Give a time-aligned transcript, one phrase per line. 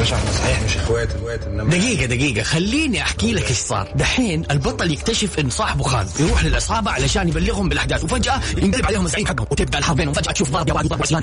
[0.00, 4.44] باشا إحنا صحيح مش اخوات اخوات انما دقيقة دقيقة خليني أحكي لك إيش صار، دحين
[4.50, 9.46] البطل يكتشف إن صاحبه خان، يروح للعصابة علشان يبلغهم بالأحداث، وفجأة ينقلب عليهم الزعيم حقهم،
[9.50, 11.22] وتبدأ الحرب بينهم، فجأة تشوف ضرب يا واد وضرب عثمان،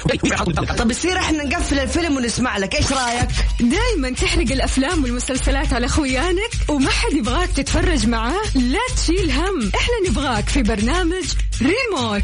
[0.78, 3.30] طب يصير إحنا نقفل الفيلم ونسمع لك إيش رأيك؟
[3.60, 8.42] دايما تحرق الأفلام والمسلسلات على خويانك وما حد يبغاك تتفرج معاه.
[8.56, 9.72] لا تشيل هم.
[9.76, 11.26] إحنا نبغاك في برنامج
[11.62, 12.24] ريموت.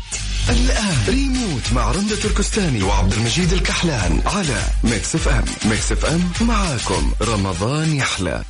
[0.50, 5.46] الآن ريموت مع رندة تركستاني وعبد المجيد الكحلان على Mix FM.
[5.66, 7.14] Mix FM معاكم.
[7.22, 8.44] رمضان يحلى.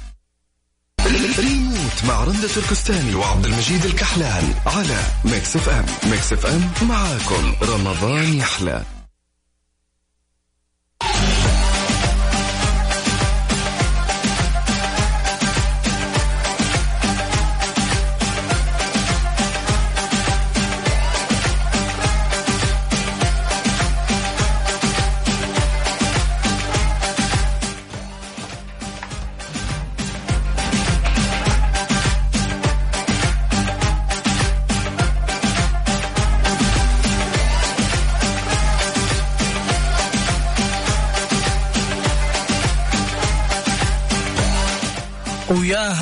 [1.39, 5.85] ريموت مع رندة تركستاني وعبد المجيد الكحلان على Mix FM.
[6.11, 7.55] Mix FM معاكم.
[7.61, 8.83] رمضان يحلى.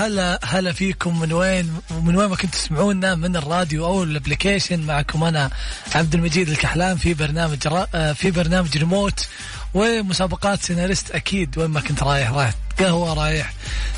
[0.02, 1.20] هلا هلا فيكم.
[1.20, 4.80] من وين ومن وين ما كنتوا تسمعونا؟ من الراديو أو ال application.
[4.80, 5.50] معكم أنا
[5.96, 7.88] عبد المجيد الكحلان في برنامج را...
[7.96, 9.28] آه، في برنامج ريموت
[9.74, 11.58] ومسابقات سيناريست أكيد.
[11.58, 13.54] وين ما كنت رايح رايح قهوة رايح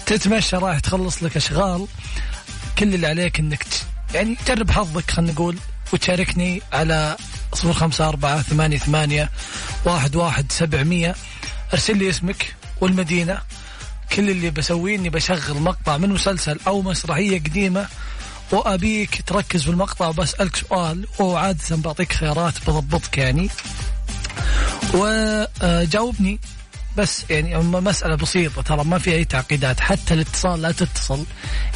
[0.05, 1.87] تتمشى رايح تخلص لك أشغال.
[2.77, 3.65] كل اللي عليك إنك.
[4.13, 5.57] يعني تجرب حظك خلينا نقول
[5.93, 7.17] وتشاركني على
[7.53, 9.29] صفر خمسة أربعة ثمانية ثمانية
[9.85, 11.15] واحد واحد سبعمية.
[11.73, 13.41] أرسل لي اسمك والمدينة.
[14.11, 17.87] كل اللي بسويه إني بشغل مقطع من مسلسل أو مسرحية قديمة
[18.51, 23.49] وأبيك تركز في المقطع وبسألك سؤال وعاده بعطيك خيارات بضبطك يعني.
[24.93, 26.39] وجاوبني
[26.97, 31.25] بس يعني مسألة بسيطة ترى ما في أي تعقيدات حتى الاتصال لا تتصل.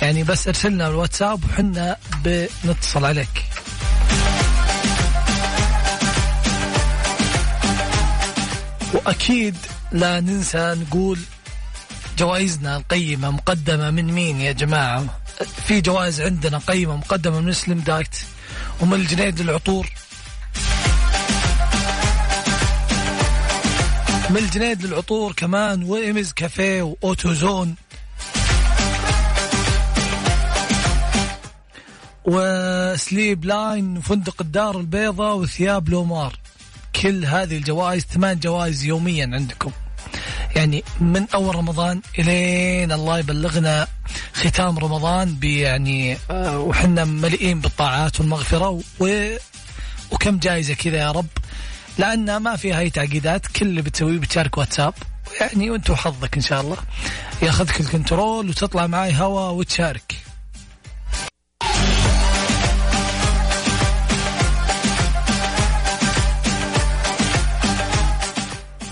[0.02, 3.46] يعني بس ارسلنا الواتساب وحنا بنتصل عليك.
[8.94, 9.56] وأكيد
[9.91, 11.19] لا ننسى نقول
[12.17, 15.05] جوائزنا القيمة مقدمة من مين يا جماعة؟
[15.67, 18.16] في جوائز عندنا قيمة مقدمة من Slim Diet
[18.81, 19.89] ومن الجنيد للعطور.
[24.29, 27.75] من الجنيد للعطور كمان وإيمز كافيه و AutoZone.
[32.25, 36.39] و Sleep Line وفندق الدار البيضاء وثياب لومار.
[37.01, 39.72] كل هذه الجوائز ثمان جوائز يوميا عندكم.
[40.57, 43.88] يعني من أول رمضان إلين الله يبلغنا
[44.34, 49.29] ختام رمضان يعني آه، وحنا مليئين بالطاعات والمغفرة و
[50.12, 51.28] وكم جائزه كذا يا رب.
[51.97, 54.94] لأن ما فيها اي تعقيدات كل اللي بتسويه بتشارك واتساب.
[55.41, 56.78] يعني وانت وحظك إن شاء الله.
[57.41, 60.16] ياخذك الكنترول وتطلع معي هوا وتشارك.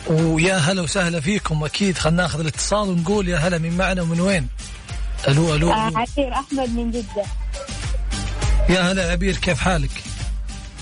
[0.08, 4.48] ويا هلا وسهلا فيكم أكيد خلينا ناخذ الاتصال ونقول يا هلا من معنا ومن وين؟
[5.28, 5.74] ألو ألو, ألو.
[5.74, 7.24] عبير أحمد من جدة
[8.70, 9.92] يا هلا عبير كيف حالك؟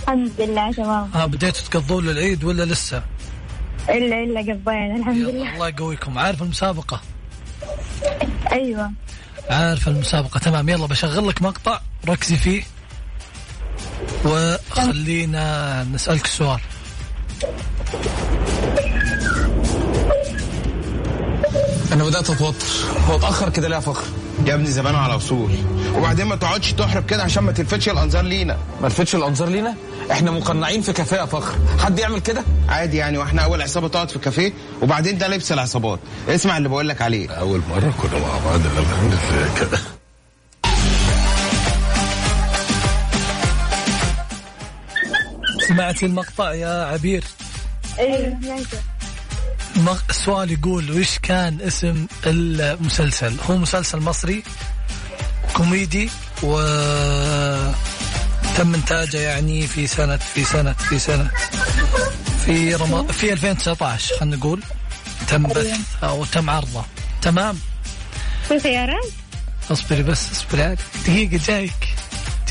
[0.04, 3.04] الحمد لله تمام ها بديتوا تقضون للعيد ولا لسه؟
[3.90, 7.02] إلا إلا قضينا الحمد لله الله يقويكم عارف المسابقة؟
[8.52, 8.92] أيوه
[9.50, 12.64] عارف المسابقة تمام يلا بشغل لك مقطع ركزي فيه
[14.26, 16.60] وخلينا نسألك السؤال
[21.94, 22.66] أنا بدأت أتوتر.
[23.10, 24.04] هو اتاخر كده ليه يا فخر
[24.46, 25.52] يا ابني زمانه على وصول
[25.96, 28.58] وبعدين ما تقعدش تحرب كده عشان ما تلفتش الأنظار لينا.
[28.82, 29.76] ما لفتش الأنظار لينا؟
[30.12, 34.10] إحنا مقنعين في كافيه يا فخر حد يعمل كده؟ عادي يعني وإحنا أول عصابة تقعد
[34.12, 36.00] في كافيه وبعدين ده لبس العصابات.
[36.30, 37.30] اسمع اللي بقول لك عليه.
[37.30, 39.80] أول مرة كنا مع بعض لما كده
[45.68, 47.24] سمعت المقطع يا عبير.
[48.00, 48.38] أيوه
[50.10, 54.44] السؤال يقول وش كان اسم المسلسل؟ هو مسلسل مصري
[55.54, 56.10] كوميدي
[56.44, 56.58] و
[58.58, 61.32] تم إنتاجه يعني في سنة في سنة في سنة
[62.46, 63.08] في رم...
[63.08, 64.64] في 2019 خلينا نقول.
[65.28, 66.86] تم بث أو تم عرضه.
[67.22, 67.60] تمام.
[68.48, 69.08] في خيارات؟
[69.72, 70.64] اصبري بس اصبري.
[70.64, 71.96] عادي دقيقة جايك.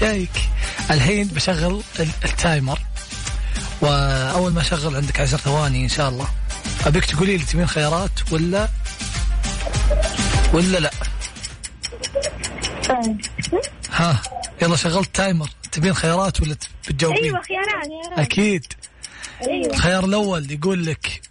[0.00, 0.48] جايك.
[0.90, 2.78] الحين بشغل ال timer.
[3.80, 6.28] وأول ما أشغل عندك عشر ثواني إن شاء الله.
[6.86, 8.68] أبيك تقولي لي تبين خيارات ولا
[10.52, 10.90] ولا لا؟
[12.88, 13.20] طيب.
[13.90, 14.22] ها
[14.62, 15.50] يلا شغلت timer.
[15.72, 16.56] تبين خيارات ولا
[16.88, 18.72] بتجاوبين؟ أيوه خيارات أكيد.
[19.48, 19.74] أيوه.
[19.74, 21.22] الخيار الأول يقول لك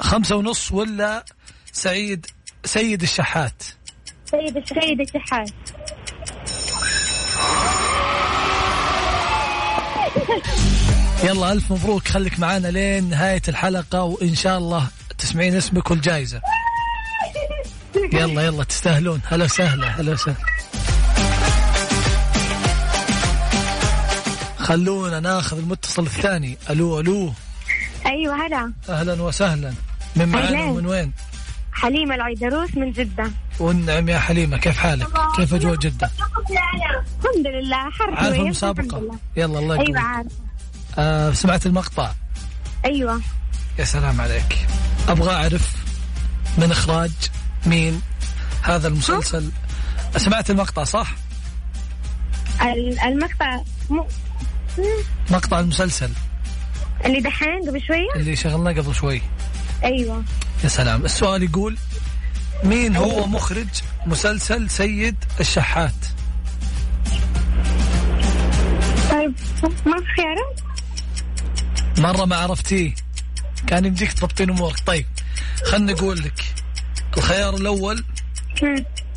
[0.00, 1.24] خمسة ونص ولا
[1.72, 2.26] سعيد
[2.64, 3.62] سيد الشحات؟
[4.30, 5.50] سيد سيد الشحات.
[11.26, 12.08] يلا ألف مبروك.
[12.08, 14.86] خليك معانا لين نهاية الحلقة وإن شاء الله
[15.18, 16.40] تسمعين اسمك والجائزة.
[18.12, 19.20] يلا يلا تستاهلون.
[19.28, 20.36] هلا وسهلا هلا وسهلا.
[24.58, 26.58] خلونا ناخذ المتصل الثاني.
[26.70, 27.32] ألو ألو.
[28.06, 28.72] أيوه هلا.
[28.88, 29.74] أهلا وسهلا.
[30.16, 30.64] من معانا.
[30.64, 31.12] ومن وين؟
[31.72, 33.30] حليمة العيدروس من جدة.
[33.60, 36.10] والنعم يا حليمة كيف حالك؟ كيف أجواء جدة؟
[36.50, 39.18] الحمد لله حر المسابقة؟ لله.
[39.36, 40.45] يلا الله أيوه يقويك عارفة.
[40.98, 42.12] آه سمعت المقطع.
[42.84, 43.20] أيوه.
[43.78, 44.66] يا سلام عليك.
[45.08, 45.72] أبغى أعرف
[46.58, 47.10] من إخراج
[47.66, 48.02] مين
[48.62, 49.50] هذا المسلسل.
[50.16, 51.14] سمعت المقطع صح؟
[52.62, 53.60] ال- المقطع
[53.90, 54.00] م...
[55.30, 56.10] مقطع المسلسل.
[57.04, 59.22] اللي دحين قبل شوية اللي شغلناه قبل شوي.
[59.84, 60.24] أيوه.
[60.64, 61.04] يا سلام.
[61.04, 61.76] السؤال يقول
[62.64, 63.68] مين هو مخرج
[64.06, 65.92] مسلسل سيد الشحات؟
[69.10, 69.34] طيب
[69.86, 70.60] ما في خيارات؟
[71.98, 72.94] مرة ما عرفتيه.
[73.66, 75.06] كان يمديك تضبطين امورك طيب
[75.64, 76.44] خلنا نقول لك.
[77.16, 78.04] الخيار الأول.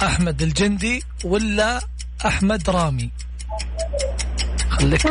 [0.04, 1.82] أحمد الجندي ولا
[2.26, 3.12] أحمد رامي؟
[4.70, 5.08] خليك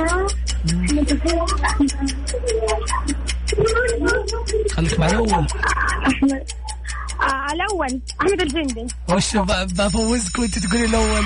[4.72, 5.46] خليك مع الأول.
[6.06, 6.44] احمد
[7.22, 8.00] آه الأول.
[8.20, 8.86] أحمد الجندي.
[9.08, 11.24] وش بفوزك وأنت تقولي الأول.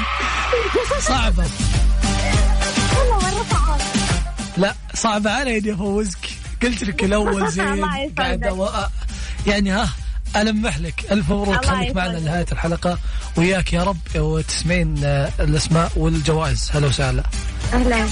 [0.99, 1.45] صعبة.
[1.45, 1.92] والله مرة صعب
[4.57, 6.19] لا صعبة علي اني افوزك
[6.63, 7.85] قلت لك الأول زين
[8.45, 8.69] أو...
[9.47, 9.89] يعني ها
[10.37, 11.13] ألمح لك.
[11.13, 11.65] ألف مبروك.
[11.65, 12.19] خليك معنا.
[12.19, 12.99] لنهاية الحلقة.
[13.37, 16.71] وياك يا رب وتسمعين آه، الأسماء والجوائز.
[16.75, 17.23] هلا وسهلا.
[17.73, 18.07] أهلا.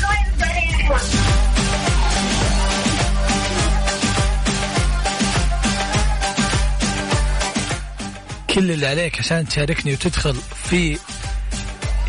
[8.54, 10.36] كل اللي عليك عشان تشاركني وتدخل
[10.70, 10.98] في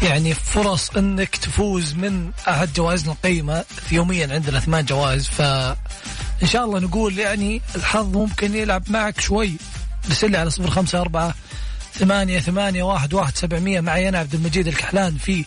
[0.01, 5.27] يعني فرص إنك تفوز من أحد جوائزنا القيمة يوميا عندنا ثمان جوائز.
[5.27, 5.41] ف
[6.43, 9.51] إن شاء الله نقول يعني الحظ ممكن يلعب معك شوي.
[10.07, 11.35] ارسل على صفر خمسة أربعة
[11.93, 13.81] ثمانية ثمانية واحد واحد سبعمية.
[13.81, 15.45] معي أنا عبد المجيد الكحلان في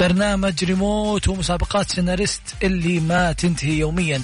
[0.00, 4.22] برنامج ريموت ومسابقات سيناريست اللي ما تنتهي يوميا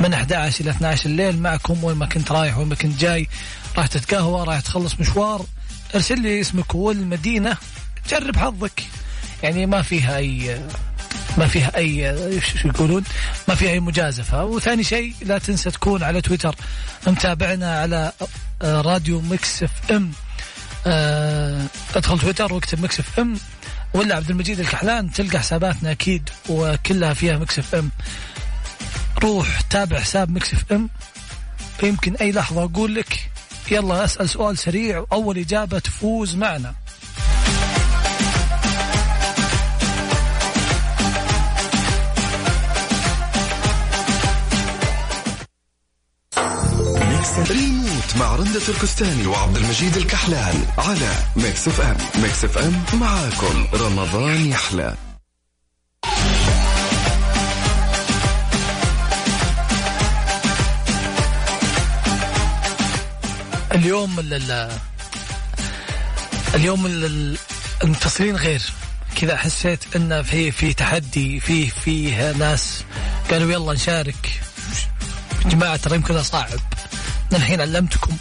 [0.00, 3.28] من 11 إلى 12 الليل معكم وين ما كنت رايح وين ما كنت جاي.
[3.76, 5.46] راح تتقهوى راح تخلص مشوار.
[5.94, 7.56] ارسل لي اسمك والمدينة.
[8.10, 8.82] جرب حظك.
[9.42, 10.60] يعني ما فيها أي
[11.38, 13.04] ما فيها اي شو يقولون؟
[13.48, 14.44] ما فيها أي مجازفة.
[14.44, 16.54] وثاني شيء لا تنسى تكون على تويتر.
[17.06, 18.12] متابعنا على
[18.62, 20.12] آه، راديو Mix FM.
[20.86, 21.66] آه،
[21.96, 23.36] ادخل تويتر واكتب Mix FM.
[23.94, 27.90] ولا عبد المجيد الكحلان تلقى حساباتنا أكيد وكلها فيها Mix FM.
[29.22, 30.88] روح تابع حساب Mix FM.
[31.82, 33.30] يمكن أي لحظة أقول لك
[33.70, 36.74] يلا أسأل سؤال سريع وأول إجابة تفوز معنا.
[48.16, 53.66] مع رندة تركستاني وعبد المجيد الكحلان على Mix FM Mix FM معاكم.
[53.74, 54.94] رمضان يحلى.
[63.74, 64.70] اليوم ال- ال-
[66.54, 67.38] اليوم ال- ال-
[67.84, 68.62] المتصلين غير.
[69.16, 72.84] كذا حسيت إن في في تحدي في فيه ناس
[73.30, 74.40] قالوا يلا نشارك.
[75.44, 76.60] يا جماعة ترى يمكن صعب أنا
[77.36, 78.16] الحين علمتكم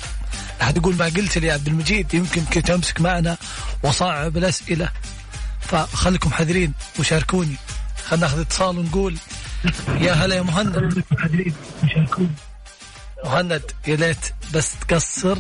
[0.62, 3.38] أحد يقول ما قلت لي يا عبد المجيد يمكن كنت أمسك معنا
[3.84, 4.90] واصعب الأسئلة
[5.62, 7.56] فخليكم حذرين وشاركوني
[8.06, 9.16] خلينا ناخذ اتصال ونقول
[10.00, 11.04] يا هلا يا مهند
[13.26, 15.38] مهند يا ليت بس تقصر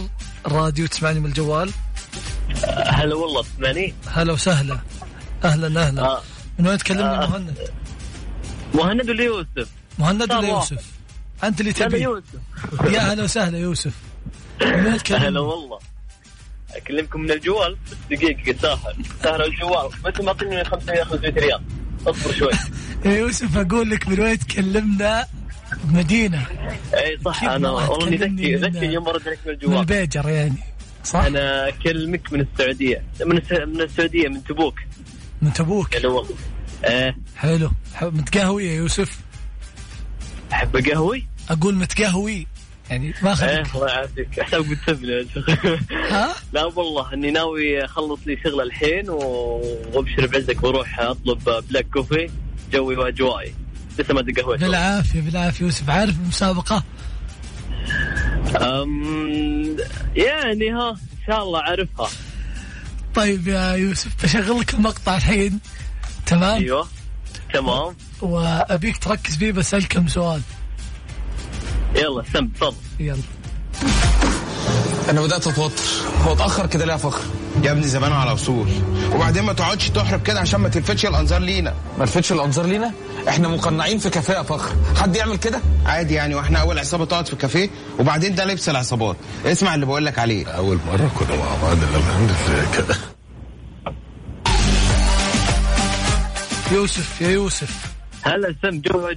[0.47, 1.71] الراديو تسمعني من الجوال
[2.87, 4.79] هلا والله تسمعني هلا وسهلا
[5.43, 6.21] أهلا أهلا آه.
[6.59, 7.27] من وين تكلمني آه.
[7.29, 7.57] مهند؟
[8.73, 9.67] مهند ولا يوسف؟
[9.99, 10.47] مهند ولا.
[10.47, 10.83] يوسف؟
[11.43, 12.01] أنت اللي تبي.
[12.01, 12.23] يوسف.
[12.89, 13.93] يا هلا وسهلا يوسف.
[14.61, 15.79] من؟ هلا والله.
[16.75, 19.89] أكلمكم من الجوال؟ بس دقيقة ساهر ساهر الجوال.
[20.05, 21.61] بس معطيني 500 500 ريال.
[22.07, 22.51] اصبر شوي.
[23.05, 25.27] يا يوسف أقول لك من وين تكلمنا؟
[25.85, 26.45] مدينة.
[26.93, 30.29] أي صح أنا ما والله ذكي من- ذكي يوم ارد عليك من من الجوال البيجر
[30.29, 30.57] يعني.
[31.03, 33.03] صح؟ أنا أكلمك من السعودية.
[33.25, 33.41] من.
[33.67, 34.79] من السعودية من تبوك.
[35.41, 35.95] من تبوك.
[35.95, 36.35] هلا والله.
[36.85, 37.17] إيه.
[37.37, 37.71] حلو.
[37.95, 38.11] حلو.
[38.11, 39.19] متقهوي يا يوسف؟
[40.53, 42.47] أحب قهوي أقول متقهوي
[42.89, 44.39] يعني ما إيه اخذك الله يعافيك.
[44.43, 45.27] حسابك بتسبني
[46.11, 52.29] ها؟ لا والله إني ناوي أخلص لي شغله الحين وأبشر بعزك وأروح أطلب بلاك كوفي.
[52.71, 53.53] جوي واجوائي
[53.99, 55.89] لسه ما تقهويت بالعافية بالعافية يوسف.
[55.89, 56.83] عارف المسابقة؟
[58.61, 59.77] أم
[60.15, 62.09] يعني ها إن شاء الله أعرفها.
[63.15, 65.59] طيب يا يوسف بشغل لك المقطع الحين.
[66.25, 66.87] تمام؟ أيوه.
[67.53, 67.95] تمام.
[68.21, 70.41] وأبيك تركز فيه بسألك كم سؤال.
[71.95, 72.75] يلا سم تفضل.
[72.99, 73.17] يلا.
[75.09, 75.83] أنا بدأت أتوتر.
[76.25, 77.21] هو اتأخر كده ليه يا فخر؟
[77.63, 78.67] يا ابني زمان على وصول
[79.15, 81.73] وبعدين ما تقعدش تحرب كده عشان ما تلفتش الأنظار لينا.
[81.99, 82.91] ما لفتش الأنظار لينا؟
[83.29, 84.75] إحنا مقنعين في كفاءه فخر.
[84.95, 87.69] حد يعمل كده؟ عادي يعني وإحنا أول عصابة تقعد في كافيه
[87.99, 89.15] وبعدين ده لبس العصابات.
[89.45, 90.45] اسمع اللي بقول لك عليه.
[90.47, 92.95] أول مرة كنا مع بعض الحمد لله كده
[96.71, 97.93] يوسف يا يوسف.
[98.21, 99.15] هلا سم جوج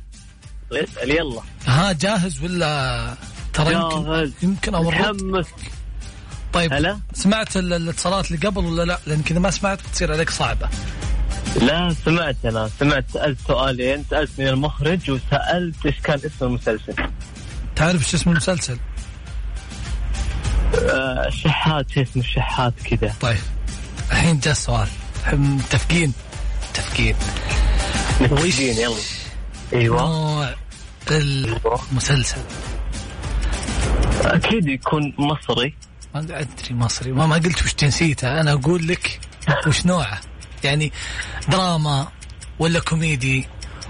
[0.73, 1.41] اسأل يلا.
[1.67, 3.15] ها جاهز ولا
[3.53, 4.33] ترى يمكن جاهز.
[4.43, 5.47] يمكن اورطك متحمس.
[6.53, 10.31] طيب هلا؟ سمعت ال- الاتصالات اللي قبل ولا لا؟ لأن كذا ما سمعت بتصير عليك
[10.31, 10.69] صعبة.
[11.61, 12.71] لا سمعت أنا.
[12.81, 14.05] سمعت سألت سؤالين.
[14.11, 16.95] سألت من المخرج وسألت إيش كان اسم المسلسل.
[17.77, 18.79] تعرف إيش اسم المسلسل؟
[20.75, 23.15] آه شحات شو اسمه؟ الشحات كذا.
[23.21, 23.39] طيب
[24.11, 24.89] الحين جاء السؤال.
[25.21, 26.13] الحين متفقين
[26.71, 27.17] متفقين
[28.21, 28.97] متفقين يلا.
[29.73, 30.01] أيوه.
[30.03, 30.55] نوع
[31.11, 32.41] المسلسل.
[34.23, 35.75] أكيد يكون مصري.
[36.15, 37.13] ما أدري مصري.
[37.13, 39.21] ما ما قلت وش جنسيته أنا أقول لك
[39.67, 40.21] وش نوعه.
[40.65, 40.93] يعني
[41.49, 42.09] دراما
[42.59, 43.49] ولا كوميدي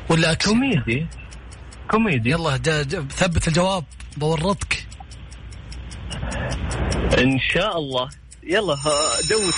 [0.08, 0.48] ولا أكشن.
[0.50, 1.06] كوميدي.
[1.90, 2.30] كوميدي.
[2.30, 3.84] يلا جا جا ثبت الجواب.
[4.16, 4.86] بورطك.
[7.18, 8.08] إن شاء الله.
[8.42, 8.76] يلا
[9.30, 9.54] دوت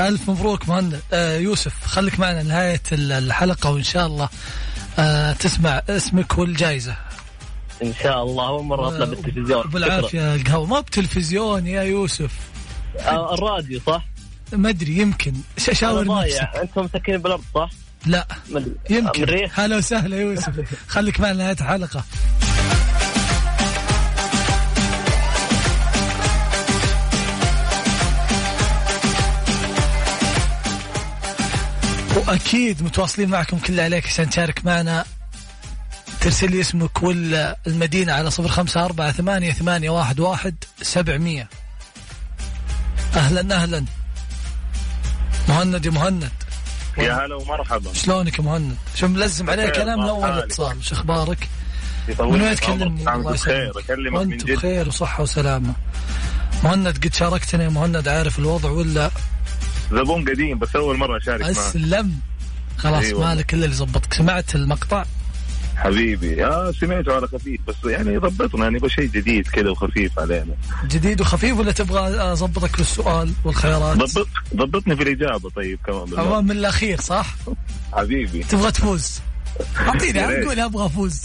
[0.00, 1.02] ألف مبروك مهند.
[1.12, 1.74] آه يوسف.
[1.94, 4.28] خليك معنا نهايه ال- الحلقة وإن شاء الله
[4.98, 6.96] آه تسمع اسمك والجائزة.
[7.82, 9.62] إن شاء الله أول مرة اطلع بالتلفزيون.
[9.62, 10.66] بالعافية القهوة.
[10.66, 12.30] ما بتلفزيون يا يوسف.
[13.00, 14.04] آه الراديو صح؟
[14.52, 15.32] ما أدري يمكن.
[15.72, 16.40] شاور نفسك.
[16.62, 17.70] أنتم مسكين بالأرض صح؟
[18.06, 18.26] لا.
[18.90, 19.48] يمكن.
[19.54, 20.60] هلا وسهلا يوسف.
[20.94, 22.04] خليك معنا نهايه الحلقة.
[32.16, 35.04] وأكيد متواصلين معكم كل عليك عشان تشارك معنا.
[36.20, 41.48] ترسل لي اسمك والمدينة على صفر خمسة أربعة ثمانية ثمانية واحد واحد سبعمية.
[43.14, 43.84] أهلا أهلا.
[45.48, 46.28] مهند يا مهند.
[46.98, 47.92] يا هلا ومرحبا.
[47.92, 50.30] شلونك يا مهند؟ شو ملزم بخير، كلام من اول.
[50.30, 51.48] اتصال شو أخبارك؟
[52.20, 52.54] من وين.
[52.54, 55.74] تكلمني؟ الله بخير يسلمك أكلمك وأنت بخير وصحة وسلامة.
[56.64, 59.10] مهند قد شاركتنا يا مهند عارف الوضع ولا
[59.92, 61.50] زبون قديم بس أول مرة أشارك معك.
[61.50, 62.18] أسلم.
[62.78, 63.20] خلاص أيوة.
[63.20, 65.04] مالك إلا اللي زبطك سمعت المقطع؟
[65.76, 66.46] حبيبي.
[66.46, 70.54] آه سمعته على خفيف بس يعني ضبطنا يعني يبغى شيء جديد كذا وخفيف علينا.
[70.86, 76.18] جديد وخفيف ولا تبغى اضبطك بالسؤال والخيارات؟ ضبط ضبطني في الإجابة طيب كمان.
[76.18, 77.34] أمام من الأخير صح؟
[77.92, 78.42] حبيبي.
[78.42, 79.20] تبغى تفوز.
[79.80, 80.46] أعطيني يا ريت.
[80.46, 81.22] قول أبغى أفوز.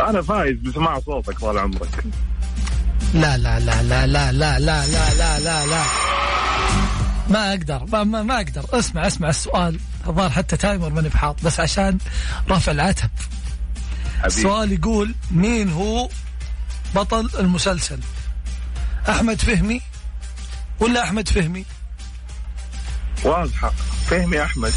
[0.00, 2.04] أنا فايز بسماع صوتك طال عمرك.
[3.14, 5.82] لا لا لا لا لا لا لا لا لا لا لا.
[7.28, 8.64] ما أقدر ما, ما, أقدر.
[8.72, 9.80] اسمع اسمع السؤال.
[10.06, 11.98] الظاهر حتى timer ماني بحاط بس عشان
[12.50, 13.10] رفع العتب.
[14.24, 16.08] السؤال يقول مين هو
[16.94, 17.98] بطل المسلسل؟
[19.08, 19.80] أحمد فهمي
[20.80, 21.64] ولا أحمد فهمي؟
[23.24, 23.72] واضحة.
[24.06, 24.72] فهمي أحمد.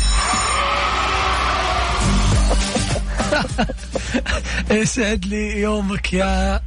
[4.71, 6.61] يسعد لي يومك يا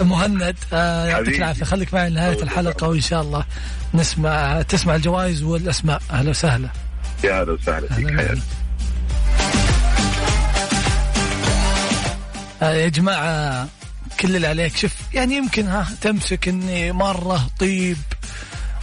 [0.00, 1.36] مهند آه يعطيك.
[1.38, 1.64] العافية.
[1.64, 3.44] خليك معي لنهاية الحلقة وإن شاء الله
[3.94, 6.02] نسمع تسمع الجوائز والأسماء.
[6.10, 6.68] أهلا وسهلا.
[7.24, 7.86] يا هلا وسهلا.
[7.94, 8.16] فيك.
[8.16, 8.40] حياتي
[12.62, 13.68] آه يا جماعة
[14.20, 14.76] كل اللي عليك.
[14.76, 17.96] شوف يعني يمكن ها تمسك إني مرة طيب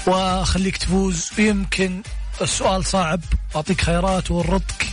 [0.08, 1.30] وأخليك تفوز.
[1.40, 2.02] ويمكن
[2.42, 3.20] السؤال صعب
[3.56, 4.86] أعطيك خيارات وورطك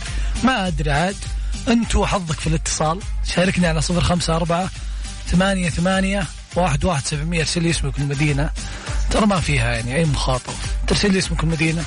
[0.43, 1.15] ما أدري عاد.
[1.67, 2.99] أنت وحظك في الاتصال.
[3.35, 4.69] شاركني على صفر خمسة أربعة
[5.27, 8.49] ثمانية ثمانية واحد واحد سبعمية ارسل لي اسمك والمدينة
[9.11, 10.55] ترى ما فيها يعني أي مخاطرة
[10.87, 11.83] ترسل لي اسمك والمدينة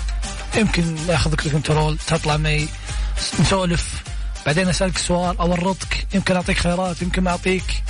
[0.57, 2.69] يمكن ياخذك ال control تطلع معي
[3.41, 4.03] نسولف.
[4.47, 6.07] بعدين أسألك سؤال أورطك.
[6.15, 7.83] يمكن أعطيك خيارات يمكن ما أعطيك.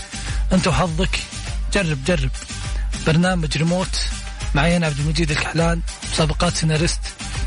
[0.53, 1.19] أنت وحظك.
[1.73, 2.31] جرب جرب.
[3.07, 4.05] برنامج ريموت.
[4.55, 5.81] معي أنا عبد المجيد الكحلان.
[6.12, 7.00] مسابقات سيناريست.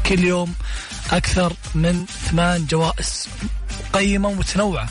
[0.06, 0.54] كل يوم
[1.12, 3.28] أكثر من ثمان جوائز.
[3.94, 4.90] قيمة ومتنوعه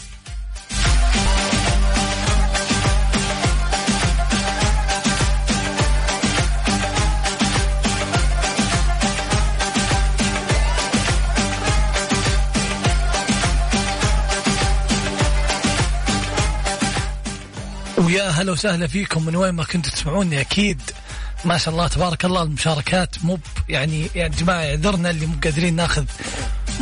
[18.09, 20.81] ويا هلا وسهلا فيكم من وين ما كنتوا تسمعوني أكيد.
[21.45, 23.39] ما شاء الله تبارك الله المشاركات مو
[23.69, 26.05] يعني يا جماعة اعذرنا اللي مو قادرين ناخذ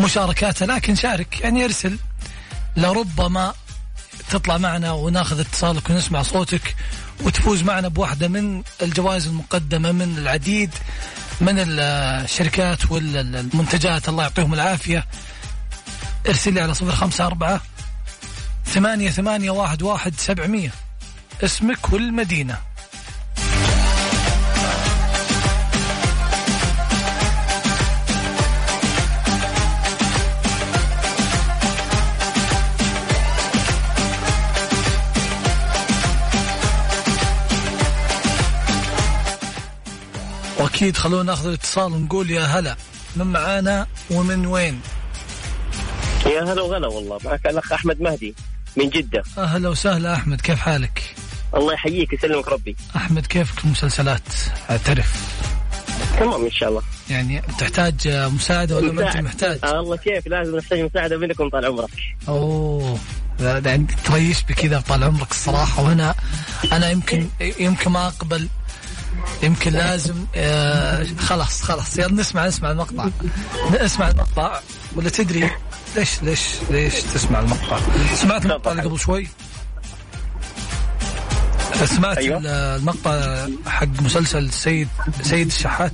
[0.00, 1.98] مشاركاتها لكن شارك يعني ارسل.
[2.76, 3.54] لربما
[4.30, 6.76] تطلع معنا وناخذ اتصالك ونسمع صوتك
[7.20, 10.70] وتفوز معنا بواحدة من الجوائز المقدمة من العديد
[11.40, 14.08] من الشركات والمنتجات.
[14.08, 15.06] الله يعطيهم العافية.
[16.28, 17.60] ارسل لي على صفر خمسة أربعة
[18.66, 20.85] ثمانية ثمانية واحد واحد سبعمية.
[21.44, 22.58] اسمك والمدينة
[40.58, 42.76] وأكيد خلونا ناخذ الاتصال ونقول يا هلا
[43.16, 44.80] من معانا ومن وين؟
[46.26, 48.34] يا هلا وغلا والله معك الأخ أحمد مهدي
[48.76, 51.14] من جدة أهلا وسهلا أحمد كيف حالك؟
[51.56, 52.76] الله يحييك يسلمك ربي.
[52.96, 54.22] أحمد كيفك المسلسلات؟
[54.70, 55.14] اعترف.
[56.18, 56.82] تمام إن شاء الله.
[57.10, 61.66] يعني تحتاج مساعدة ولا ما أنت محتاج؟ آه الله كيف؟ لازم نحتاج مساعدة منكم طال
[61.66, 61.90] عمرك.
[62.28, 62.98] أوه.
[63.40, 65.82] يعني تريش بكذا طال عمرك الصراحة.
[65.82, 66.14] وأنا
[66.72, 68.48] أنا يمكن يمكن ما أقبل.
[69.42, 71.98] يمكن لازم آه خلاص خلاص.
[71.98, 73.08] يلا نسمع نسمع المقطع.
[73.82, 74.60] نسمع المقطع.
[74.96, 75.50] ولا تدري؟
[75.96, 77.80] ليش ليش ليش تسمع المقطع؟
[78.14, 79.28] سمعت المقطع اللي قبل شوي؟
[81.84, 82.40] سمعت أيوة.
[82.76, 84.88] المقطع حق مسلسل سيد
[85.22, 85.92] سيد الشحات؟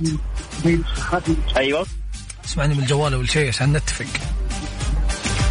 [1.57, 1.85] أيوه.
[2.45, 4.05] اسمعني من الجوال أول شيء عشان نتفق.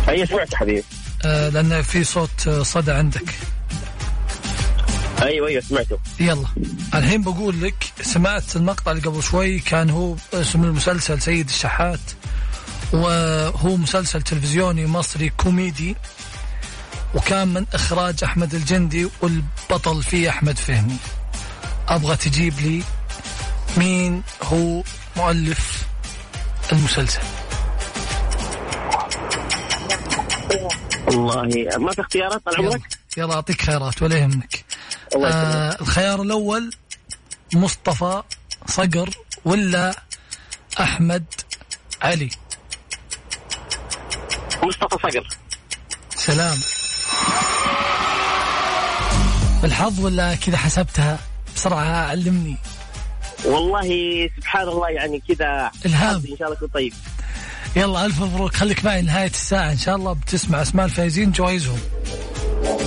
[0.09, 0.85] اي سمعت حبيبي.
[1.25, 3.35] آه لأن في صوت صدى عندك.
[5.23, 5.99] أيوه أيوه سمعته.
[6.21, 6.47] يلا.
[6.95, 12.01] الحين بقول لك سمعت المقطع اللي قبل شوي كان هو اسم المسلسل سيد الشحات
[12.93, 15.97] وهو مسلسل تلفزيوني مصري كوميدي.
[17.15, 20.97] وكان من إخراج أحمد الجندي والبطل فيه أحمد فهمي.
[21.89, 22.83] أبغى تجيب لي
[23.77, 24.83] مين هو
[25.17, 25.85] مؤلف
[26.73, 27.21] المسلسل؟
[31.07, 32.81] والله ما في اختيارات طال عمرك؟
[33.17, 34.65] يلا أعطيك خيارات ولا يهمك.
[35.25, 36.71] آه الخيار الأول
[37.55, 38.23] مصطفى
[38.67, 39.11] صقر
[39.45, 39.95] ولا
[40.81, 41.25] أحمد
[42.03, 42.31] علي؟
[44.63, 45.29] مصطفى صقر.
[46.17, 46.59] سلام.
[49.63, 51.19] بالحظ ولا كذا حسبتها
[51.57, 52.57] بسرعة؟ علمني.
[53.45, 53.89] والله
[54.37, 56.17] سبحان الله يعني كذا الهام.
[56.17, 56.93] إن شاء الله يكون طيب.
[57.77, 58.55] يلا ألف مبروك.
[58.55, 60.13] خليك معي نهاية الساعة إن شاء الله.
[60.13, 61.79] بتسمع أسماء الفايزين جوائزهم.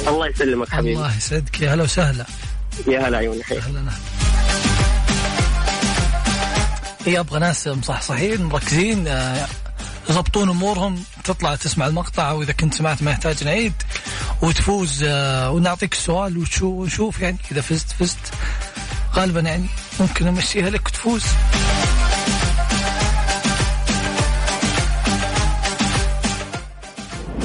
[0.08, 0.96] الله يسلمك حبيبي.
[0.96, 1.62] الله يسعدك.
[1.62, 2.26] يا هلا وسهلا.
[2.88, 3.92] يا هلا عيوني حي أهلا
[7.06, 9.08] هي أبغى ناس مصحصحين مركزين
[10.10, 11.04] يضبطون أمورهم.
[11.24, 13.74] تطلع تسمع المقطع وإذا كنت سمعت ما يحتاج نعيد.
[14.42, 15.04] وتفوز
[15.50, 18.34] ونعطيك السؤال ونشوف يعني اذا فزت فزت.
[19.14, 19.66] غالبا يعني
[20.00, 21.24] ممكن امشيها لك وتفوز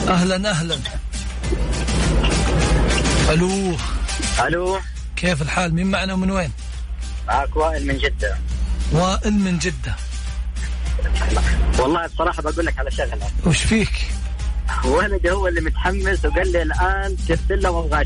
[0.08, 0.78] أهلا أهلا.
[3.30, 3.76] ألو.
[4.40, 4.80] ألو.
[5.16, 6.52] كيف الحال؟ مين معنا ومن وين؟
[7.28, 8.38] معك وائل من جدة.
[8.92, 9.96] وائل من جدة.
[11.78, 13.30] والله بصراحة بقول لك على شغلة.
[13.46, 14.10] وش فيك؟
[14.84, 18.00] ولدي هو اللي متحمس وقال لي الآن ترسل له وأبغى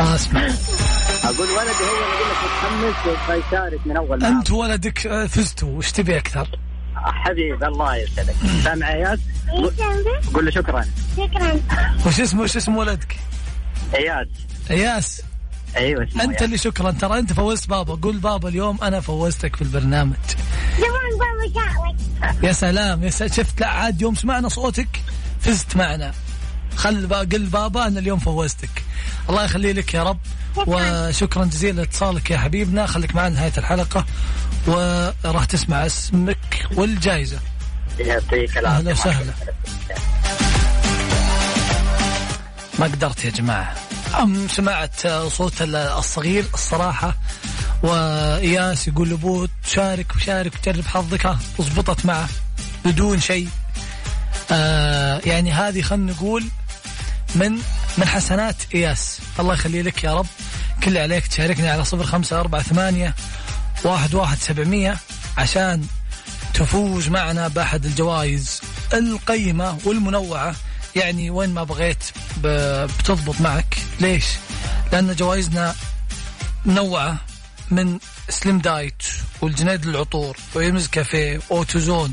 [0.00, 0.40] آه أسمع.
[1.24, 5.68] أقول ولدي هو اللي يقول لك متحمس ويبغى يشارك من أول أنت ولدك فزتوا.
[5.68, 6.48] وش تبي أكثر؟
[6.96, 8.34] حبيبي الله يسعدك.
[8.64, 9.18] سامع إياس؟
[10.34, 10.84] قول له شكرا.
[11.16, 11.60] شكرا.
[12.06, 13.16] وش اسمه وش اسم ولدك؟
[13.94, 14.26] إياس.
[14.70, 15.22] إياس.
[15.76, 16.42] أيوه أنت.
[16.42, 16.90] اللي شكرا.
[16.90, 17.94] ترى أنت فوزت بابا.
[18.02, 20.14] قول بابا اليوم أنا فوزتك في البرنامج.
[20.78, 23.32] زمان بابا شعرك يا سلام يا سلام.
[23.32, 24.88] شفت؟ لا عاد يوم سمعنا صوتك
[25.40, 26.12] فزت معنا.
[26.76, 28.82] خل با- قل بابا أنا اليوم فوزتك.
[29.28, 30.18] الله يخلي لك يا رب.
[30.66, 32.86] وشكرا جزيلا لاتصالك يا حبيبنا.
[32.86, 34.04] خليك معنا نهايه الحلقة.
[34.66, 37.38] وراح تسمع اسمك والجائزة.
[37.98, 38.78] يعطيك العافية.
[38.78, 39.32] أهلا وسهلا.
[42.78, 43.74] ما قدرت يا جماعة.
[44.22, 47.14] أم سمعت صوت الصغير الصراحة
[47.82, 51.38] وإياس يقول لابوه شارك وشارك وجرب حظك ها
[52.04, 52.28] معه
[52.84, 53.48] بدون شيء.
[54.52, 56.44] آه يعني هذه خلينا نقول
[57.34, 57.52] من
[57.98, 59.18] من حسنات إياس.
[59.38, 60.26] الله يخلي لك يا رب.
[60.82, 63.14] كل اللي عليك تشاركني على صفر خمسة أربعة ثمانية
[63.84, 64.96] واحد واحد سبعمية
[65.38, 65.86] عشان
[66.54, 68.60] تفوز معنا بأحد الجوائز
[68.92, 70.54] القيمة والمنوعة.
[70.96, 72.04] يعني وين ما بغيت
[72.42, 73.78] بتضبط معك.
[74.00, 74.24] ليش؟
[74.92, 75.74] لأن جوائزنا
[76.64, 77.16] منوعة
[77.70, 79.02] من Slim Diet
[79.40, 82.12] والجنيد للعطور ويمز كافيه و Autozone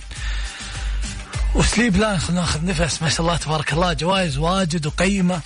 [1.55, 5.41] و Sleep Line خلينا ناخذ نفس ما شاء الله تبارك الله جوائز واجد وقيمة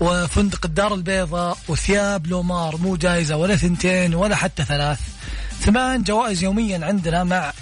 [0.00, 5.00] وفندق الدار البيضاء وثياب لومار مو جائزة ولا ثنتين ولا حتى ثلاث
[5.60, 7.52] ثمان جوائز يوميا عندنا مع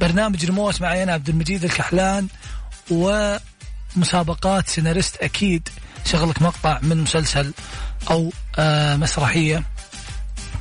[0.00, 2.28] برنامج ريموت معي أنا عبد المجيد الكحلان
[2.90, 3.36] و
[3.96, 5.68] مسابقات سيناريست أكيد
[6.04, 7.52] شغلك مقطع من مسلسل
[8.10, 9.62] أو آه مسرحية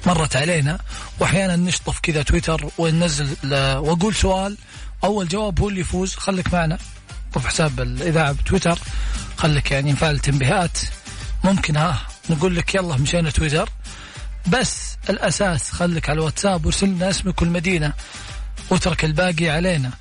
[0.06, 0.80] مرت علينا
[1.20, 4.58] وأحيانا نشطف كذا تويتر وننزل ل- وأقول سؤال
[5.04, 6.78] أول جواب هو اللي يفوز خليك معنا.
[7.34, 8.80] طف حساب الإذاعة بتويتر
[9.38, 10.78] خليك يعني نفعل تنبيهات.
[11.44, 13.70] ممكن ها نقول لك يلا مشينا تويتر.
[14.48, 17.94] بس الأساس خليك على الواتساب وارسل لنا اسمك والمدينة
[18.70, 19.92] واترك الباقي علينا.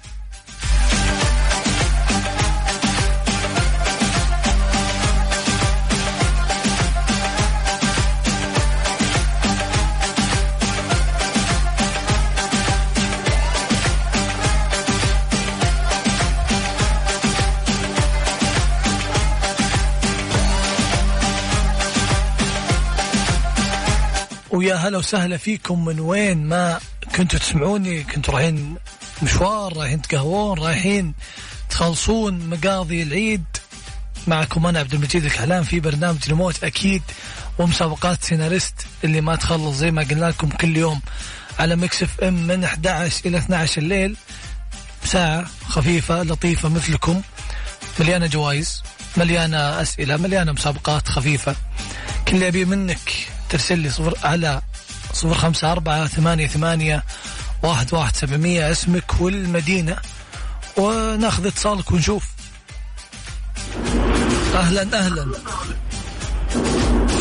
[24.51, 25.85] ويا هلا وسهلا فيكم.
[25.85, 26.81] من وين؟ ما
[27.17, 28.75] كنتوا تسمعوني؟ كنتوا رايحين
[29.23, 31.15] مشوار؟ رايحين تقهوون؟ رايحين
[31.71, 33.45] تخلصون مقاضي العيد؟
[34.27, 37.03] معكم أنا عبد المجيد الكحلان في برنامج ريموت أكيد
[37.59, 41.01] ومسابقات سيناريست اللي ما تخلص زي ما قلنا لكم كل يوم
[41.59, 44.17] على Mix FM من 11 إلى 12 الليل.
[45.05, 47.23] ساعة خفيفة لطيفة مثلكم.
[48.01, 48.83] مليانة جوائز
[49.17, 51.57] مليانة أسئلة مليانة مسابقات خفيفة.
[52.29, 54.63] كل اللي أبيه منك ترسل لي صفر على
[55.13, 57.03] صفر خمسة أربعة ثمانية ثمانية
[57.63, 58.71] واحد واحد سبعمية.
[58.71, 59.97] اسمك والمدينة
[60.77, 62.25] وناخذ اتصالك ونشوف.
[64.55, 65.27] أهلا أهلا.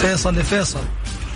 [0.02, 0.84] فيصل يا فيصل.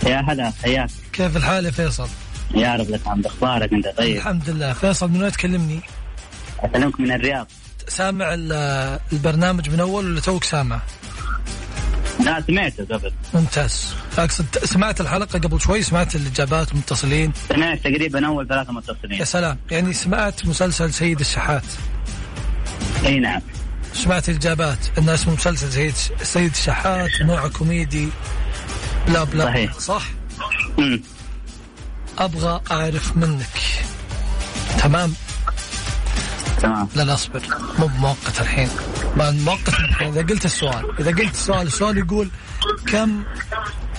[0.06, 0.90] يا هلا حياك.
[1.12, 2.08] كيف الحال يا فيصل؟
[2.54, 4.72] يا رب لك عند أخبارك أنت طيب؟ الحمد لله.
[4.72, 5.80] فيصل من وين تكلمني؟
[6.60, 7.46] اكلمك من الرياض.
[7.88, 10.80] سامع ال- البرنامج من أول ولا توك سامع؟
[12.24, 13.94] لا سمعته قبل ممتاز.
[14.18, 19.58] أقصد سمعت الحلقة قبل شوي سمعت الإجابات المتصلين سمعت تقريبا أول ثلاثة يا متصلين سلام.
[19.70, 21.64] يعني سمعت مسلسل سيد الشحات.
[23.06, 23.40] أي نعم.
[23.94, 24.78] سمعت الإجابات.
[24.98, 28.08] أن اسمه مسلسل سيد سيد الشحات نوعه كوميدي.
[29.06, 29.78] بلا بلا صحيح.
[29.78, 30.02] صح؟
[30.78, 31.02] امم
[32.18, 33.60] أبغى أعرف منك.
[34.78, 35.14] تمام.
[36.62, 36.88] تمام.
[36.96, 37.42] لا لا اصبر.
[37.78, 38.68] مو بمؤقت الحين.
[39.16, 40.08] ما مؤقت الحين.
[40.08, 42.30] إذا قلت السؤال إذا قلت السؤال السؤال يقول
[42.86, 43.24] كم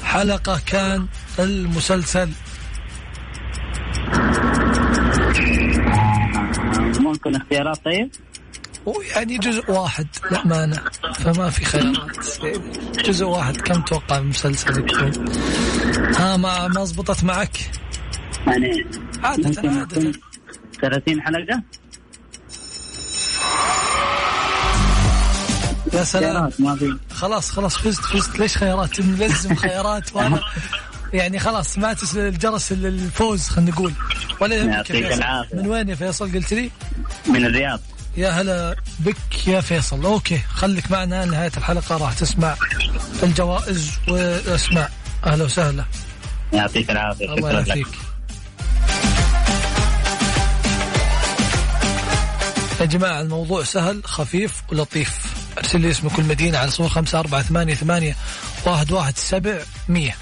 [0.03, 1.07] حلقة كان
[1.39, 2.29] المسلسل؟
[6.99, 8.11] ممكن اختيارات طيب؟
[8.85, 10.07] ويعني جزء واحد.
[10.31, 10.81] لا مانع
[11.15, 12.27] فما في خيارات.
[13.05, 13.57] جزء واحد.
[13.61, 15.35] كم توقع المسلسل يكون؟
[16.15, 17.57] ها ما ما زبطت معك؟
[18.47, 18.85] يعني
[19.23, 20.01] عادة عادة.
[20.01, 20.11] يكون
[20.81, 21.63] 30 حلقة؟
[25.93, 26.49] يا سلام.
[26.59, 26.97] ما في.
[27.13, 28.39] خلاص خلاص فزت فزت.
[28.39, 30.39] ليش خيارات؟ ملزم خيارات؟ وأنا
[31.13, 33.93] يعني خلاص سمعت الجرس الفوز خلينا نقول.
[34.39, 35.17] ولا يعطيك فيصل.
[35.21, 35.55] العافية.
[35.55, 36.69] من وين يا فيصل؟ قلت لي؟
[37.27, 37.79] من الرياض.
[38.17, 40.05] يا هلا بك يا فيصل.
[40.05, 41.97] أوكي خليك معنا نهاية الحلقة.
[41.97, 42.55] راح تسمع
[43.23, 44.91] الجوائز والاسماء
[45.25, 45.83] أهلا وسهلا.
[46.53, 47.33] يعطيك العافية.
[47.33, 47.87] الله يعافيك.
[52.81, 55.42] يا جماعة الموضوع سهل خفيف ولطيف.
[55.57, 58.15] أرسل لي اسمك والمدينة على صفر خمسة أربعة ثمانية ثمانية
[58.65, 60.15] واحد واحد سبع مية.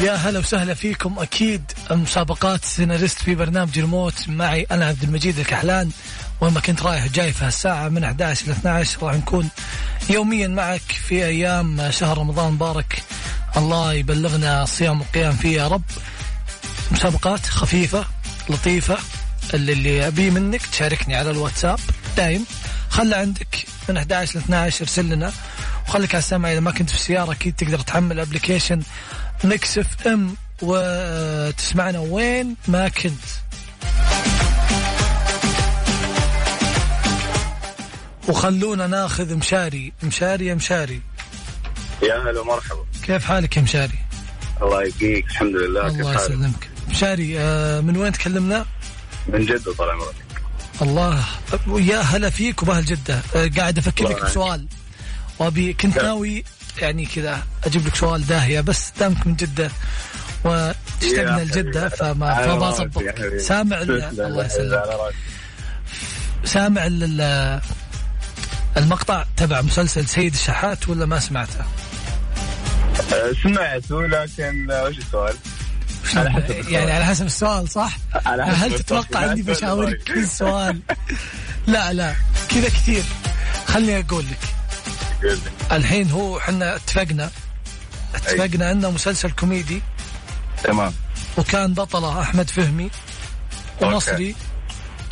[0.00, 1.18] ويا هلا وسهلا فيكم.
[1.18, 5.90] أكيد مسابقات سيناريست في برنامج ريموت معي أنا عبد المجيد الكحلان.
[6.40, 9.48] وين ما كنت رايح جاي في هالساعة من 11 إلى 12 راح نكون
[10.10, 13.02] يوميا معك في أيام شهر رمضان مبارك.
[13.58, 15.82] الله يبلغنا صيام وقيام فيه يا رب.
[16.90, 18.04] مسابقات خفيفة
[18.48, 18.98] لطيفة
[19.54, 21.80] اللي, اللي أبيه منك تشاركني على الواتساب.
[22.16, 22.46] دايم
[22.90, 25.32] خلى عندك من 11 ل 12 ارسل لنا
[25.88, 28.82] وخليك على السمع إذا ما كنت في السيارة أكيد تقدر تحمل application
[29.44, 33.24] Mix FM وتسمعنا وين ما كنت.
[38.28, 39.92] وخلونا ناخذ مشاري.
[40.02, 41.02] مشاري يا مشاري.
[42.02, 43.98] يا هلا مرحبا كيف حالك يا مشاري؟
[44.62, 46.68] الله يبقيك الحمد لله كيف الله يسلمك.
[46.90, 48.66] مشاري آه، من وين تكلمنا؟
[49.28, 50.14] من جدة طال عمرك.
[50.82, 51.24] الله.
[51.68, 53.20] يا هلا فيك وباهل جدة.
[53.36, 54.24] آه، قاعد أفكر الله لك.
[54.24, 54.66] بسؤال
[55.38, 55.98] وأبي كنت.
[55.98, 56.44] ناوي
[56.78, 59.70] يعني كذا أجيب لك سؤال داهية بس دامك من جدة
[60.44, 63.38] وتشتقنا يا لجدة فما فما حبيبي.
[63.38, 65.14] سامع الله يسلمك.
[66.44, 67.60] سامع ال- ال-
[68.76, 71.64] المقطع تبع مسلسل سيد الشحات ولا ما سمعته؟
[73.12, 75.36] آه، سمعته لكن آه، وش السؤال؟
[76.16, 76.72] على حسب السؤال.
[76.72, 78.78] يعني على حسب السؤال صح؟ على حسب هل.
[78.78, 80.80] تتوقع إني بشاورك؟ في السؤال؟
[81.66, 82.14] لا لا
[82.48, 83.02] كذا كثير
[83.66, 84.38] خليني أقول لك.
[85.72, 87.30] الحين هو إحنا اتفقنا
[88.14, 89.82] اتفقنا إنه مسلسل كوميدي
[90.64, 90.92] تمام
[91.38, 92.90] وكان بطله أحمد فهمي
[93.82, 94.34] ومصري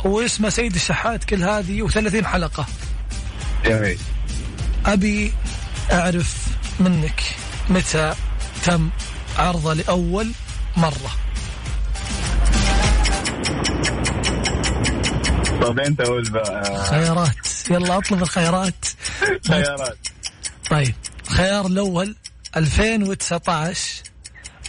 [0.05, 2.65] واسمه سيد الشحات كل هذه و30 حلقة
[3.65, 3.97] جميل
[4.85, 5.33] أبي
[5.91, 6.35] أعرف
[6.79, 7.21] منك
[7.69, 8.13] متى
[8.63, 8.89] تم
[9.37, 10.31] عرضه لأول
[10.77, 11.11] مرة؟
[15.61, 16.83] طب أنت قول بقى.
[16.83, 17.35] خيارات.
[17.71, 18.85] يلا أطلب الخيارات.
[19.47, 19.97] خيارات.
[20.69, 20.95] طيب
[21.29, 22.15] الخيار الأول
[22.57, 24.03] 2019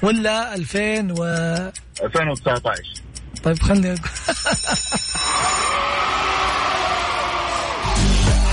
[0.02, 0.80] ولا 2000
[1.18, 1.24] و
[2.04, 2.82] 2019
[3.42, 4.00] طيب خلني أقول.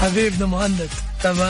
[0.01, 0.89] حبيبنا مهند.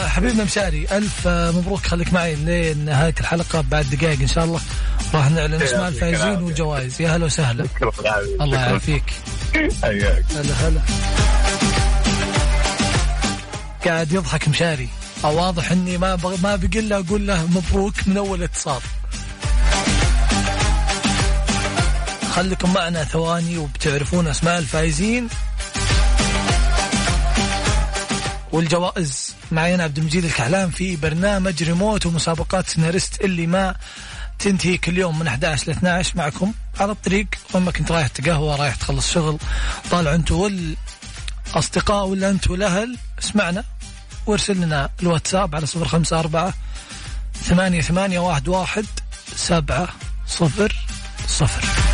[0.08, 4.60] حبيبنا مشاري ألف مبروك خليك معي لنهاية الحلقة بعد دقائق إن شاء الله.
[5.14, 7.66] راح نعلن اسماء الفائزين والجوائز يا هلا وسهلا.
[8.42, 9.04] الله يعافيك.
[9.84, 10.26] حياك.
[10.36, 10.82] هلا هلا.
[13.86, 14.90] قاعد يضحك مشاري.
[15.24, 16.38] واضح إني ما بغ...
[16.44, 18.82] ما بقول له أقول له مبروك من أول اتصال.
[22.36, 25.28] خليكم معنا ثواني وبتعرفون اسماء الفائزين
[28.56, 29.36] والجوائز.
[29.52, 33.76] معي أنا عبد المجيد الكحلان في برنامج ريموت ومسابقات سيناريست اللي ما
[34.40, 37.28] تنتهي كل يوم من 11 ل 12 معكم على الطريق.
[37.54, 39.38] وين ما كنت رايح تقهوى رايح تخلص شغل
[39.92, 43.64] طالع أنت والأصدقاء ولا أنت والأهل اسمعنا
[44.26, 46.54] وارسل لنا الواتساب على صفر خمسة أربعة
[47.44, 48.86] ثمانية ثمانية واحد واحد
[49.36, 49.88] سبعة
[50.28, 50.76] صفر
[51.28, 51.85] صفر.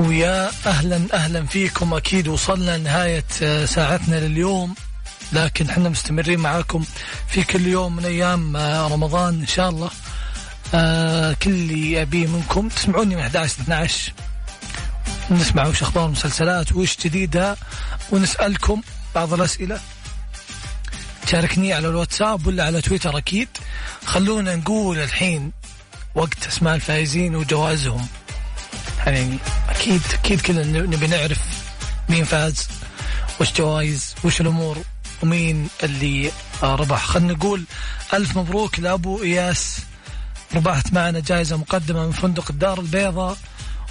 [0.00, 1.94] ويا أهلا أهلا فيكم.
[1.94, 4.74] أكيد وصلنا نهاية آه، ساعتنا لليوم.
[5.32, 6.84] لكن إحنا مستمرين معاكم
[7.28, 9.90] في كل يوم من أيام آه، رمضان إن شاء الله.
[10.74, 12.68] آه كل اللي أبيه منكم.
[12.68, 14.12] تسمعوني من 11 ل 12
[15.30, 17.56] نسمع وش أخبار المسلسلات وش جديدها
[18.12, 18.82] ونسألكم
[19.14, 19.80] بعض الأسئلة.
[21.26, 23.48] شاركني على الواتساب ولا على تويتر أكيد.
[24.04, 25.52] خلونا نقول الحين
[26.14, 28.06] وقت أسماء الفائزين وجوائزهم
[29.06, 29.38] يعني
[29.80, 31.38] أكيد أكيد كلنا نبي نعرف
[32.08, 32.68] مين فاز
[33.40, 34.78] وش جوائز وش الأمور
[35.22, 37.04] ومين اللي آه، ربح.
[37.04, 37.64] خلينا نقول
[38.14, 39.78] ألف مبروك لأبو إياس.
[40.54, 43.36] ربحت معنا جائزة مقدمة من فندق الدار البيضاء.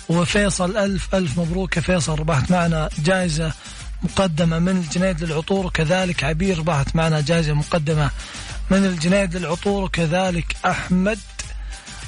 [0.10, 2.19] وفيصل ألف ألف مبروك يا فيصل.
[2.19, 3.54] ربحت معنا جائزة
[4.04, 6.60] مقدمة من الجنيد للعطور وكذلك عبير.
[6.60, 8.12] ربحت معنا جائزة مقدمة
[8.71, 11.19] من الجنيد للعطور وكذلك أحمد.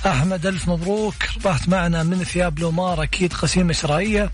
[0.06, 1.16] أحمد ألف مبروك.
[1.36, 4.32] ربحت معنا من ثياب لومار أكيد قسيمه شرائيه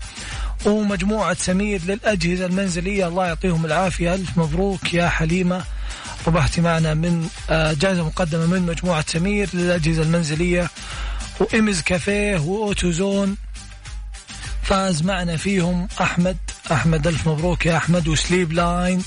[0.66, 4.14] ومجموعة سمير للأجهزة المنزلية الله يعطيهم العافية.
[4.14, 5.64] ألف مبروك يا حليمة.
[6.26, 10.70] ربحتي معنا من آه، جائزة مقدمة من مجموعة سمير للأجهزة المنزلية.
[11.40, 13.36] وإمز كافيه و Autozone
[14.62, 16.36] فاز معنا فيهم أحمد.
[16.72, 18.08] أحمد ألف مبروك يا أحمد.
[18.08, 19.02] و Sleep Line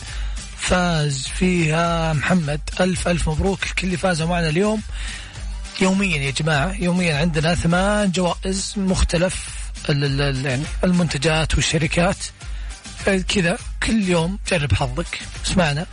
[0.58, 2.62] فاز فيها محمد.
[2.80, 3.64] ألف ألف مبروك.
[3.64, 4.82] الكل اللي فازوا معنا اليوم.
[5.82, 9.48] يوميا يا جماعة يوميا عندنا ثمان جوائز مختلف
[9.90, 12.18] يعني المنتجات والشركات.
[13.28, 15.86] كذا كل يوم جرب حظك اسمعنا.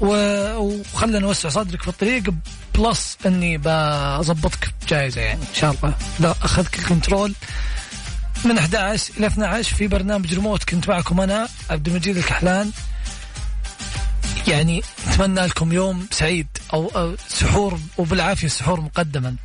[0.00, 2.34] وخلنا نوسع صدرك في الطريق
[2.74, 5.94] plus إني بظبطك بجائزة يعني إن شاء الله.
[6.20, 7.34] لا أخذك ال control
[8.44, 12.70] من 11 إلى 12 في برنامج ريموت كنت معكم أنا عبد المجيد الكحلان.
[14.48, 19.36] يعني أتمنى لكم يوم سعيد أو أو سحور وبالعافية سحور مقدما.